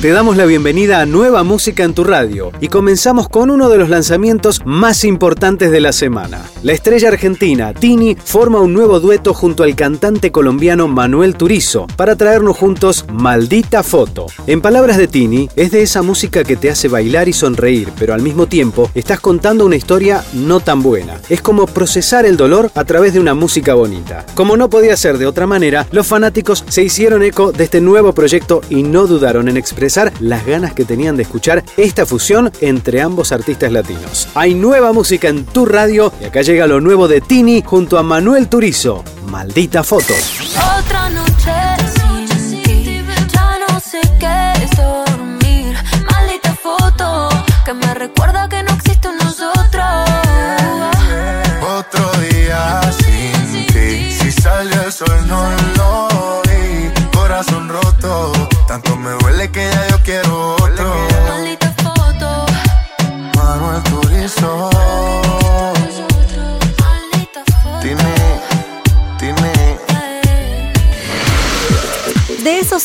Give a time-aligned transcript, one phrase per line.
[0.00, 3.76] Te damos la bienvenida a Nueva Música en tu radio y comenzamos con uno de
[3.76, 6.40] los lanzamientos más importantes de la semana.
[6.62, 12.16] La estrella argentina Tini forma un nuevo dueto junto al cantante colombiano Manuel Turizo para
[12.16, 14.24] traernos juntos Maldita Foto.
[14.46, 18.14] En palabras de Tini, es de esa música que te hace bailar y sonreír, pero
[18.14, 21.20] al mismo tiempo estás contando una historia no tan buena.
[21.28, 24.24] Es como procesar el dolor a través de una música bonita.
[24.34, 28.14] Como no podía ser de otra manera, los fanáticos se hicieron eco de este nuevo
[28.14, 29.89] proyecto y no dudaron en expresar
[30.20, 34.28] las ganas que tenían de escuchar esta fusión entre ambos artistas latinos.
[34.34, 38.02] Hay nueva música en tu radio y acá llega lo nuevo de Tini junto a
[38.02, 39.02] Manuel Turizo.
[39.26, 40.14] Maldita foto.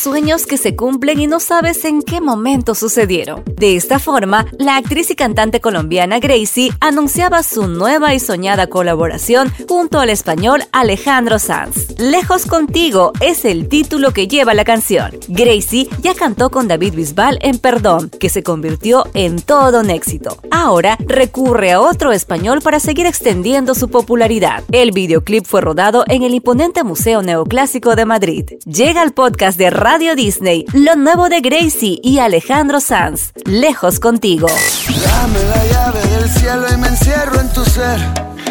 [0.05, 3.43] Sueños que se cumplen y no sabes en qué momento sucedieron.
[3.55, 9.51] De esta forma, la actriz y cantante colombiana Gracie anunciaba su nueva y soñada colaboración
[9.67, 11.97] junto al español Alejandro Sanz.
[11.97, 15.09] Lejos contigo es el título que lleva la canción.
[15.27, 20.37] Gracie ya cantó con David Bisbal en Perdón, que se convirtió en todo un éxito.
[20.51, 24.63] Ahora recurre a otro español para seguir extendiendo su popularidad.
[24.71, 28.45] El videoclip fue rodado en el imponente Museo Neoclásico de Madrid.
[28.65, 34.47] Llega al podcast de Radio Disney, lo nuevo de Gracie y Alejandro Sanz, Lejos contigo.
[34.89, 37.97] Dame la llave del cielo y me encierro en tu ser.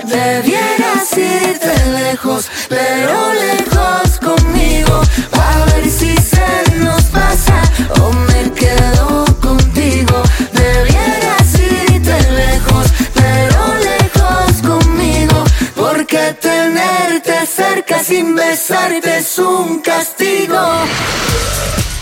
[0.04, 5.02] Debieras irte lejos, pero lejos conmigo.
[5.32, 7.60] A ver si se nos pasa
[8.00, 10.22] o me quedo contigo.
[10.52, 15.44] Debieras irte lejos, pero lejos conmigo.
[15.76, 20.58] Porque tenerte cerca sin besarte es un castigo.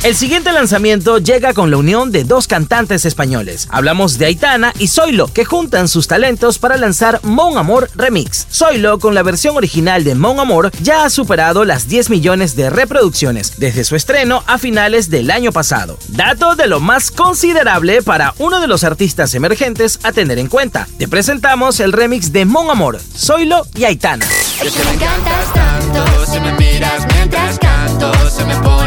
[0.04, 3.68] El siguiente lanzamiento llega con la unión de dos cantantes españoles.
[3.70, 8.48] Hablamos de Aitana y Zoilo, que juntan sus talentos para lanzar Mon Amor Remix.
[8.50, 12.68] Zoilo, con la versión original de Mon Amor, ya ha superado las 10 millones de
[12.68, 15.96] reproducciones desde su estreno a finales del año pasado.
[16.08, 20.88] Dato de lo más considerable para uno de los artistas emergentes a tener en cuenta.
[20.98, 24.26] Te presentamos el remix de Mon Amor, Zoilo y Aitana.
[24.60, 28.81] Me encantas tanto, si me miras mientras canto, se me pone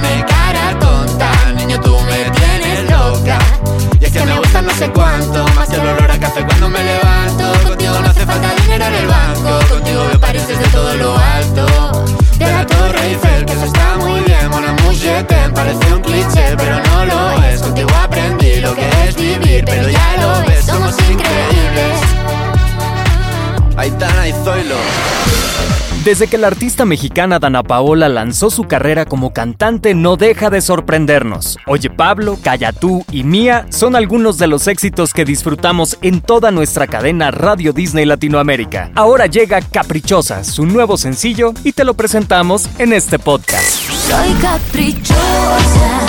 [26.05, 30.61] Desde que la artista mexicana Dana Paola lanzó su carrera como cantante no deja de
[30.61, 31.57] sorprendernos.
[31.65, 36.51] Oye Pablo, Calla tú y Mía son algunos de los éxitos que disfrutamos en toda
[36.51, 38.91] nuestra cadena Radio Disney Latinoamérica.
[38.93, 43.65] Ahora llega Caprichosa, su nuevo sencillo, y te lo presentamos en este podcast.
[43.65, 46.04] Soy caprichosa,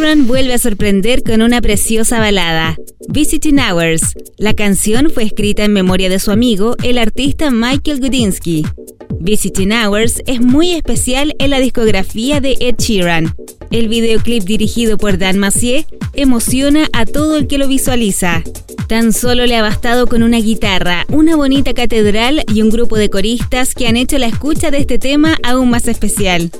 [0.00, 2.74] Sheeran vuelve a sorprender con una preciosa balada,
[3.10, 4.14] Visiting Hours.
[4.38, 8.64] La canción fue escrita en memoria de su amigo, el artista Michael Gudinsky.
[9.20, 13.34] Visiting Hours es muy especial en la discografía de Ed Sheeran.
[13.70, 18.42] El videoclip dirigido por Dan Massier emociona a todo el que lo visualiza.
[18.88, 23.10] Tan solo le ha bastado con una guitarra, una bonita catedral y un grupo de
[23.10, 26.50] coristas que han hecho la escucha de este tema aún más especial.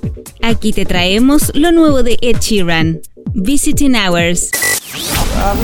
[0.42, 3.00] Aquí te traemos lo nuevo de Ed Sheeran,
[3.34, 4.50] Visiting Hours.
[4.52, 5.54] I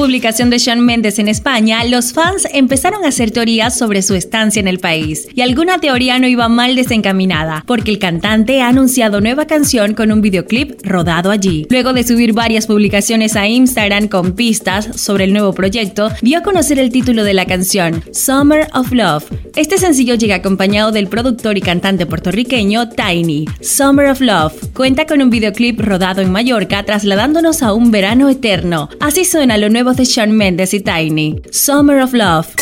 [0.00, 4.58] publicación de Shawn Mendes en España, los fans empezaron a hacer teorías sobre su estancia
[4.58, 5.28] en el país.
[5.34, 10.10] Y alguna teoría no iba mal desencaminada, porque el cantante ha anunciado nueva canción con
[10.10, 11.66] un videoclip rodado allí.
[11.68, 16.42] Luego de subir varias publicaciones a Instagram con pistas sobre el nuevo proyecto, dio a
[16.42, 19.26] conocer el título de la canción, Summer of Love.
[19.54, 23.44] Este sencillo llega acompañado del productor y cantante puertorriqueño Tiny.
[23.60, 28.88] Summer of Love cuenta con un videoclip rodado en Mallorca trasladándonos a un verano eterno.
[28.98, 31.42] Así suena lo nuevo de Shawn Mendes y Tiny.
[31.50, 32.54] Summer of Love.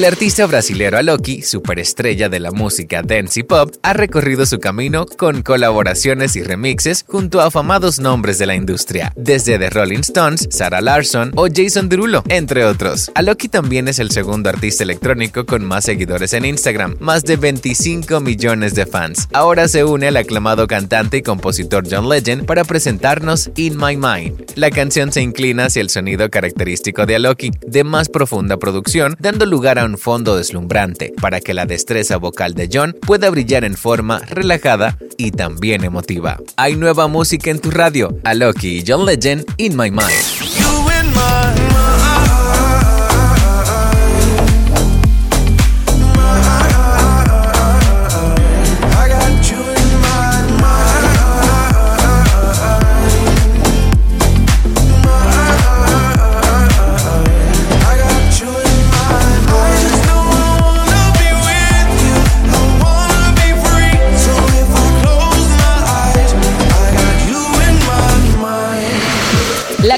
[0.00, 5.04] El artista brasilero Aloki, superestrella de la música dance y pop, ha recorrido su camino
[5.04, 10.48] con colaboraciones y remixes junto a afamados nombres de la industria, desde The Rolling Stones,
[10.50, 13.12] Sarah Larson o Jason Derulo, entre otros.
[13.14, 18.20] Aloki también es el segundo artista electrónico con más seguidores en Instagram, más de 25
[18.20, 19.28] millones de fans.
[19.34, 24.52] Ahora se une al aclamado cantante y compositor John Legend para presentarnos In My Mind.
[24.54, 29.44] La canción se inclina hacia el sonido característico de Aloki, de más profunda producción, dando
[29.44, 33.76] lugar a un fondo deslumbrante para que la destreza vocal de John pueda brillar en
[33.76, 36.38] forma relajada y también emotiva.
[36.56, 40.59] Hay nueva música en tu radio, a Loki y John Legend in my mind.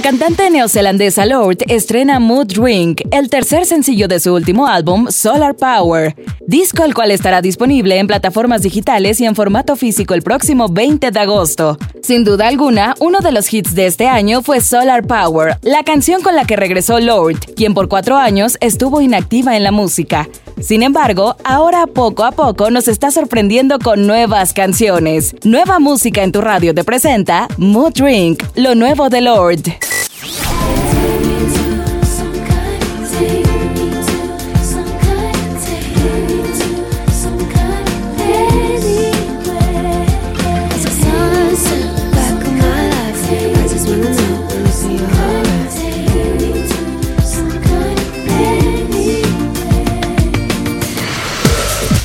[0.02, 6.16] Cantante neozelandesa Lord estrena Mood Ring, el tercer sencillo de su último álbum, Solar Power,
[6.44, 11.12] disco el cual estará disponible en plataformas digitales y en formato físico el próximo 20
[11.12, 11.78] de agosto.
[12.02, 16.20] Sin duda alguna, uno de los hits de este año fue Solar Power, la canción
[16.20, 20.28] con la que regresó Lord, quien por cuatro años estuvo inactiva en la música.
[20.60, 25.36] Sin embargo, ahora poco a poco nos está sorprendiendo con nuevas canciones.
[25.44, 29.62] Nueva música en tu radio te presenta Mood Ring, lo nuevo de Lord.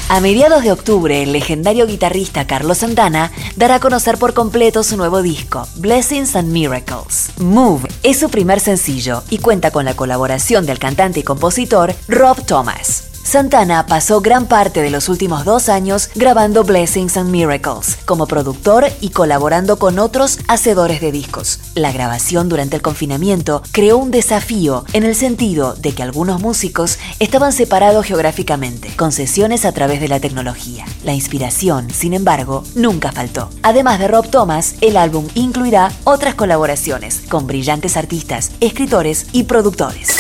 [0.10, 4.96] A mediados de octubre, el legendario guitarrista Carlos Santana dará a conocer por completo su
[4.96, 7.32] nuevo disco, Blessings and Miracles.
[7.40, 12.42] Move es su primer sencillo y cuenta con la colaboración del cantante y compositor Rob
[12.46, 13.17] Thomas.
[13.28, 18.86] Santana pasó gran parte de los últimos dos años grabando Blessings and Miracles como productor
[19.02, 21.60] y colaborando con otros hacedores de discos.
[21.76, 27.00] La grabación durante el confinamiento creó un desafío en el sentido de que algunos músicos
[27.20, 30.86] estaban separados geográficamente, con sesiones a través de la tecnología.
[31.04, 33.50] La inspiración, sin embargo, nunca faltó.
[33.62, 40.16] Además de Rob Thomas, el álbum incluirá otras colaboraciones con brillantes artistas, escritores y productores.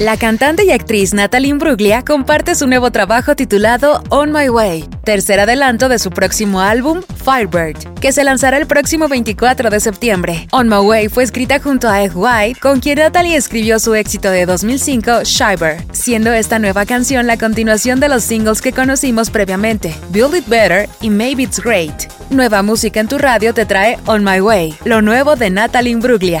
[0.00, 5.38] La cantante y actriz Natalie Imbruglia comparte su nuevo trabajo titulado On My Way, tercer
[5.40, 10.48] adelanto de su próximo álbum, Firebird, que se lanzará el próximo 24 de septiembre.
[10.52, 14.30] On My Way fue escrita junto a Egg White, con quien Natalie escribió su éxito
[14.30, 19.94] de 2005, Shiver, siendo esta nueva canción la continuación de los singles que conocimos previamente,
[20.08, 22.10] Build It Better y Maybe It's Great.
[22.30, 26.40] Nueva música en tu radio te trae On My Way, lo nuevo de Natalie Imbruglia.